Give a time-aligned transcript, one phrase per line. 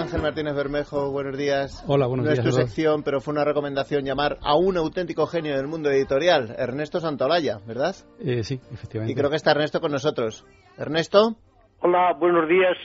[0.00, 1.84] Ángel Martínez Bermejo, buenos días.
[1.86, 2.38] Hola, buenos días.
[2.38, 5.90] No es tu sección, pero fue una recomendación llamar a un auténtico genio del mundo
[5.90, 7.94] editorial, Ernesto Santolaya, ¿verdad?
[8.18, 9.12] Eh, sí, efectivamente.
[9.12, 10.44] Y creo que está Ernesto con nosotros.
[10.76, 11.36] Ernesto.
[11.80, 12.76] Hola, buenos días.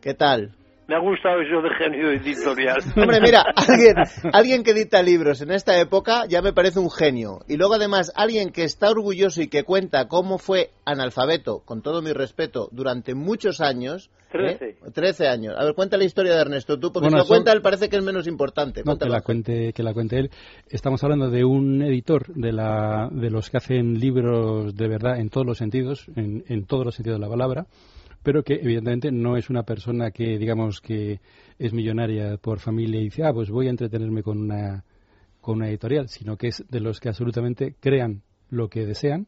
[0.00, 0.56] ¿Qué tal?
[0.92, 2.76] Me ha gustado eso de genio editorial.
[2.96, 3.94] Hombre, mira, alguien,
[4.30, 7.38] alguien que edita libros en esta época ya me parece un genio.
[7.48, 12.02] Y luego además alguien que está orgulloso y que cuenta cómo fue analfabeto, con todo
[12.02, 14.10] mi respeto, durante muchos años.
[14.30, 14.64] Trece.
[14.66, 14.76] ¿eh?
[14.92, 15.54] Trece años.
[15.56, 17.88] A ver, cuenta la historia de Ernesto tú, porque Bueno, si lo cuenta él parece
[17.88, 18.82] que es menos importante.
[18.84, 20.30] No, que la cuente, que la cuente él.
[20.68, 25.30] Estamos hablando de un editor de, la, de los que hacen libros de verdad en
[25.30, 27.66] todos los sentidos, en, en todos los sentidos de la palabra,
[28.22, 31.20] pero que evidentemente no es una persona que, digamos, que
[31.58, 34.84] es millonaria por familia y dice, ah, pues voy a entretenerme con una,
[35.40, 39.26] con una editorial, sino que es de los que absolutamente crean lo que desean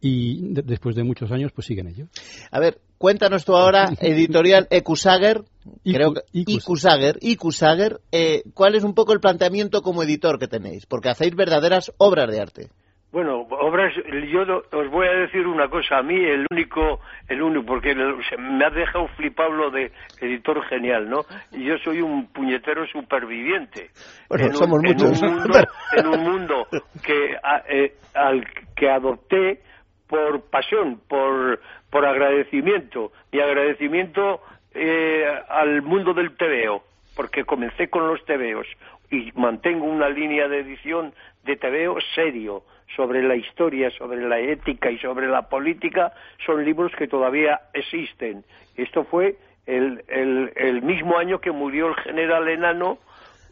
[0.00, 2.08] y de- después de muchos años pues siguen ello.
[2.50, 5.44] A ver, cuéntanos tú ahora, editorial Ecusager,
[5.84, 10.48] creo que Icus- Icusager, Icusager, eh, ¿cuál es un poco el planteamiento como editor que
[10.48, 10.84] tenéis?
[10.86, 12.68] Porque hacéis verdaderas obras de arte.
[13.16, 13.94] Bueno, obras,
[14.30, 17.00] yo os voy a decir una cosa, a mí el único,
[17.30, 21.20] el único, porque me ha dejado flipado lo de editor genial, ¿no?
[21.50, 23.88] Y yo soy un puñetero superviviente.
[24.28, 25.22] Bueno, en un, somos en muchos.
[25.22, 25.58] un mundo,
[25.96, 26.66] en un mundo
[27.02, 28.44] que, a- eh, al
[28.76, 29.60] que adopté
[30.06, 31.58] por pasión, por,
[31.90, 33.12] por agradecimiento.
[33.32, 34.42] Mi agradecimiento
[34.74, 36.82] eh, al mundo del TVO,
[37.16, 38.66] porque comencé con los TVOs
[39.10, 41.14] y mantengo una línea de edición
[41.44, 42.62] de TVO serio
[42.94, 46.12] sobre la historia, sobre la ética y sobre la política,
[46.44, 48.44] son libros que todavía existen.
[48.76, 49.36] Esto fue
[49.66, 52.98] el, mismo año que murió el general enano,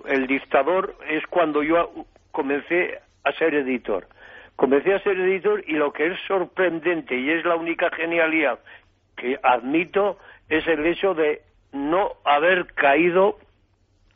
[0.06, 1.91] el dictador, es cuando yo
[2.31, 4.06] comencé a ser editor.
[4.56, 8.61] Comencé a ser editor y lo que es sorprendente y es la única genialidad
[9.17, 10.19] que admito
[10.49, 11.43] es el hecho de
[11.73, 13.39] no haber caído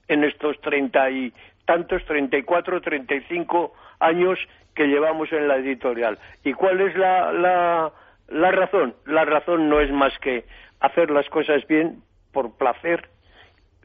[0.07, 1.33] en estos treinta y
[1.69, 4.39] tantos, treinta y cuatro, treinta y cinco años
[4.75, 6.19] que llevamos en la editorial.
[6.43, 7.93] ¿Y cuál es la, la,
[8.29, 8.95] la razón?
[9.05, 10.45] La razón no es más que
[10.81, 12.03] hacer las cosas bien
[12.33, 13.09] por placer.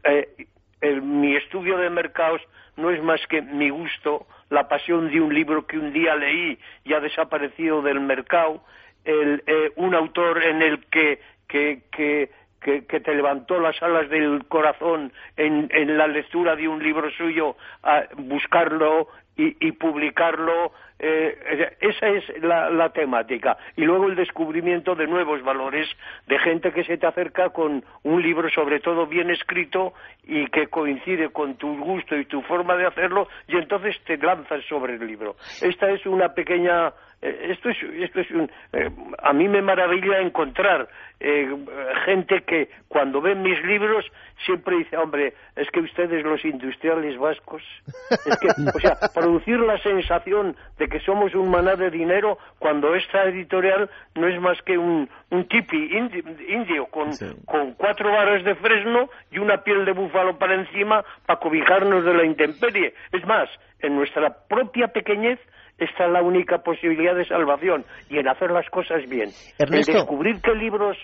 [0.05, 0.47] Eh,
[0.79, 2.41] el- mi estudio de mercados
[2.77, 6.57] no es más que mi gusto, la pasión de un libro que un día leí
[6.85, 8.63] y ha desaparecido del mercado,
[9.03, 12.29] el, eh, un autor en el que, que, que,
[12.63, 17.09] que, que te levantó las alas del corazón en, en la lectura de un libro
[17.11, 20.71] suyo, a buscarlo y, y publicarlo.
[20.99, 23.57] eh, esa es la, la temática.
[23.75, 25.87] Y luego el descubrimiento de nuevos valores,
[26.27, 29.93] de gente que se te acerca con un libro sobre todo bien escrito
[30.23, 34.63] y que coincide con tu gusto y tu forma de hacerlo y entonces te lanzas
[34.69, 35.35] sobre el libro.
[35.61, 36.93] Esta es una pequeña
[37.51, 38.89] esto es, esto es un, eh,
[39.19, 40.87] a mí me maravilla encontrar
[41.19, 41.47] eh,
[42.05, 44.05] gente que cuando ven mis libros
[44.45, 47.61] siempre dice, hombre, es que ustedes los industriales vascos,
[48.25, 52.93] es que, o sea, producir la sensación de que somos un maná de dinero cuando
[52.95, 57.25] esta editorial no es más que un, un tipi indi- indio con, Sí.
[57.45, 62.13] con cuatro varas de fresno y una piel de búfalo para encima para cobijarnos de
[62.13, 62.93] la intemperie.
[63.13, 65.39] Es más, en nuestra propia pequeñez
[65.77, 69.29] está la única posibilidad de salvación y en hacer las cosas bien.
[69.57, 69.91] Ernesto.
[69.91, 70.97] El descubrir qué libros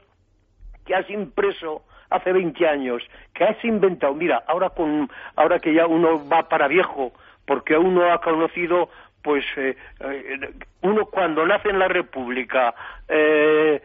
[0.85, 3.03] que has impreso hace 20 años,
[3.33, 7.13] que has inventado, mira, ahora con ahora que ya uno va para viejo,
[7.45, 8.89] porque uno ha conocido
[9.21, 12.73] pues eh, eh, uno cuando nace en la República
[13.07, 13.81] eh,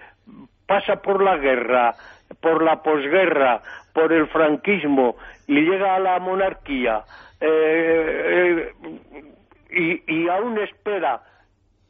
[0.67, 1.95] pasa por la guerra,
[2.41, 3.61] por la posguerra,
[3.93, 5.17] por el franquismo
[5.47, 7.05] y llega a la monarquía
[7.41, 9.33] eh, eh,
[9.75, 11.23] y, y aún espera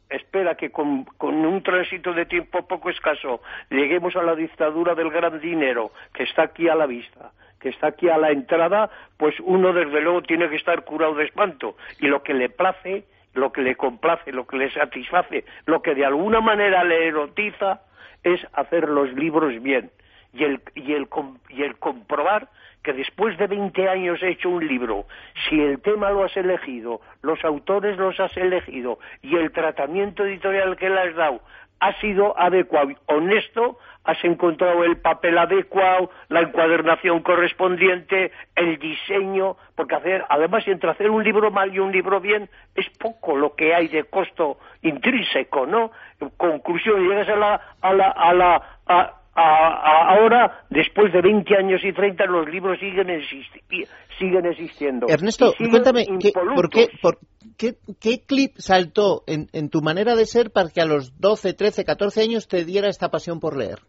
[0.09, 5.39] espera que con, un tránsito de tiempo poco escaso lleguemos a la dictadura del gran
[5.39, 9.73] dinero que está aquí a la vista, que está aquí a la entrada, pues uno
[9.73, 11.75] desde luego tiene que estar curado de espanto.
[11.99, 15.95] Y lo que le place, lo que le complace, lo que le satisface, lo que
[15.95, 17.81] de alguna manera le erotiza
[18.23, 19.91] es hacer los libros bien
[20.33, 21.07] y el, y el,
[21.49, 22.49] y el comprobar
[22.85, 25.05] que después de 20 años he hecho un libro,
[25.49, 30.77] si el tema lo has elegido, los autores los has elegido y el tratamiento editorial
[30.77, 31.41] que le has dado
[31.79, 39.95] ha sido adecuado, honesto, has encontrado el papel adecuado, la encuadernación correspondiente, el diseño, porque
[39.95, 43.73] hacer, además entre hacer un libro mal y un libro bien es poco lo que
[43.73, 45.91] hay de costo intrínseco, ¿no?
[46.37, 51.55] Conclusión, llegas a la, a la, a la, a- a- a- ahora, después de 20
[51.57, 53.87] años y 30, los libros siguen, existi-
[54.17, 55.07] siguen existiendo.
[55.09, 56.31] Ernesto, siguen cuéntame, ¿qué.
[56.33, 57.17] ¿por qué, por
[57.57, 61.53] qué, qué clip saltó en, en tu manera de ser para que a los 12,
[61.53, 63.79] 13, 14 años te diera esta pasión por leer?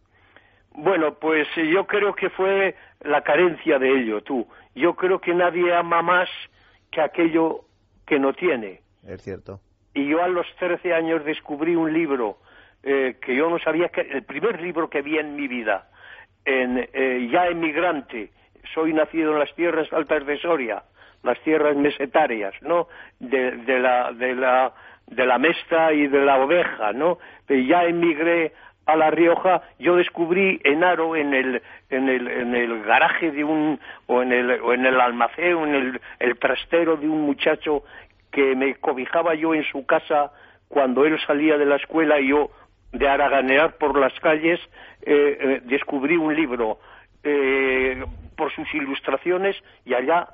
[0.74, 4.46] Bueno, pues yo creo que fue la carencia de ello, tú.
[4.74, 6.28] Yo creo que nadie ama más
[6.90, 7.60] que aquello
[8.06, 8.80] que no tiene.
[9.06, 9.60] Es cierto.
[9.94, 12.36] Y yo a los 13 años descubrí un libro
[12.88, 15.88] eh, que yo no sabía que el primer libro que vi en mi vida,
[16.44, 18.30] en, eh, ya emigrante,
[18.72, 20.84] soy nacido en las tierras altas de Soria,
[21.24, 22.86] las tierras mesetarias, ¿no?
[23.18, 23.50] De,
[23.80, 24.72] la de la
[25.08, 27.18] de la mesta y de la oveja, ¿no?
[27.48, 28.52] ya emigré
[28.86, 33.42] a La Rioja, yo descubrí en Aro, en el, en el, en el garaje de
[33.42, 37.82] un, o en el, o en el almacén, en el, el trastero de un muchacho
[38.30, 40.30] que me cobijaba yo en su casa
[40.68, 42.50] cuando él salía de la escuela y yo
[42.98, 44.60] de araganear por las calles,
[45.02, 46.78] eh, eh, descubrí un libro
[47.22, 48.04] eh,
[48.36, 50.28] por sus ilustraciones y allá,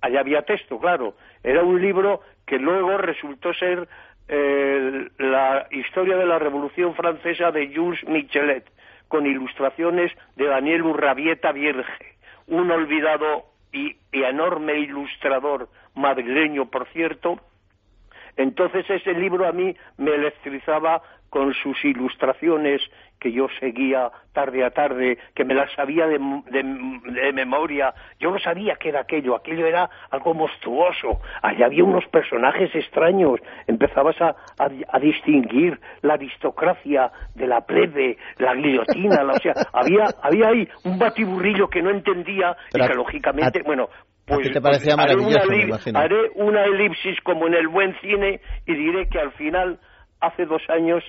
[0.00, 1.14] allá había texto, claro.
[1.42, 3.88] Era un libro que luego resultó ser
[4.28, 8.64] la historia de la Revolución Francesa de Jules Michelet,
[9.08, 12.16] con ilustraciones de Daniel Urrabieta Vierge,
[12.46, 17.40] un olvidado y, enorme ilustrador madrileño, por cierto.
[18.36, 21.02] Entonces ese libro a mí me electrizaba
[21.32, 22.82] con sus ilustraciones
[23.18, 26.18] que yo seguía tarde a tarde, que me las sabía de,
[27.32, 27.94] memoria.
[28.18, 31.20] Yo no sabía qué era aquello, aquello era algo monstruoso.
[31.40, 33.40] Allá había unos personajes extraños.
[33.66, 40.48] Empezabas a, a, distinguir la aristocracia de la plebe, la guillotina, o sea, había, había
[40.48, 43.88] ahí un batiburrillo que no entendía y que lógicamente, bueno,
[44.26, 45.48] pues, te parecía maravilloso,
[45.94, 49.80] haré una elipsis como en el buen cine y diré que al final
[50.20, 51.02] hace dos años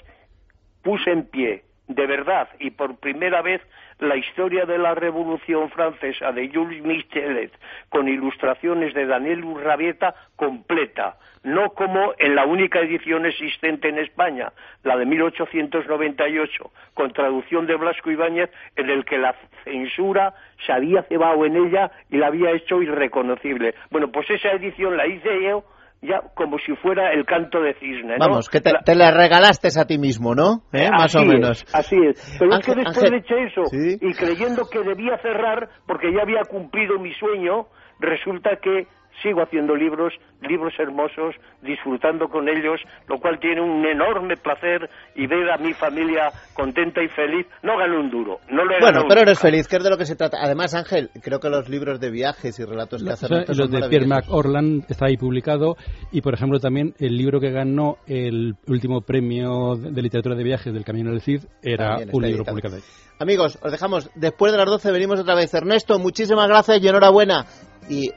[0.81, 3.61] puse en pie, de verdad, y por primera vez,
[3.99, 7.51] la historia de la Revolución Francesa de Jules Michelet,
[7.89, 14.53] con ilustraciones de Daniel Urrabieta completa, no como en la única edición existente en España,
[14.83, 20.33] la de 1898, con traducción de Blasco Ibáñez, en el que la censura
[20.65, 23.75] se había cebado en ella y la había hecho irreconocible.
[23.89, 25.65] Bueno, pues esa edición la hice yo
[26.03, 28.17] ya como si fuera el canto de cisne.
[28.17, 28.19] ¿no?
[28.19, 29.11] Vamos, que te, la...
[29.11, 30.63] regalaste a ti mismo, ¿no?
[30.73, 30.89] ¿Eh?
[30.91, 31.65] Más o menos.
[31.73, 32.37] así es.
[32.39, 36.43] Pero es que después de hecho eso, y creyendo que debía cerrar porque ya había
[36.43, 37.67] cumplido mi sueño,
[37.99, 38.87] resulta que
[39.21, 45.27] sigo haciendo libros, libros hermosos, disfrutando con ellos, lo cual tiene un enorme placer y
[45.27, 47.47] ver a mi familia contenta y feliz.
[47.61, 49.97] No gano un duro, no lo he Bueno, pero eres feliz, que es de lo
[49.97, 50.37] que se trata.
[50.41, 53.45] Además, Ángel, creo que los libros de viajes y relatos que hacen...
[53.47, 55.75] Los de Pierre Orland está ahí publicado
[56.11, 60.73] y, por ejemplo, también el libro que ganó el último premio de literatura de viajes
[60.73, 62.81] del Camino del Cid era un libro publicado ahí.
[63.19, 64.09] Amigos, os dejamos.
[64.15, 65.53] Después de las 12 venimos otra vez.
[65.53, 67.45] Ernesto, muchísimas gracias y enhorabuena.
[67.89, 68.11] Y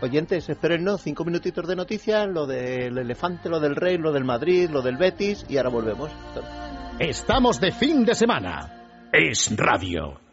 [0.00, 4.68] oyentes, espérennos cinco minutitos de noticias, lo del elefante, lo del rey, lo del Madrid,
[4.70, 6.10] lo del Betis y ahora volvemos.
[6.98, 9.08] Estamos de fin de semana.
[9.12, 10.25] Es radio.